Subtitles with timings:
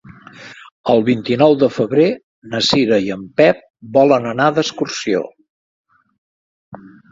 [0.93, 2.07] El vint-i-nou de febrer
[2.55, 3.63] na Cira i en Pep
[4.01, 5.25] volen anar d'excursió.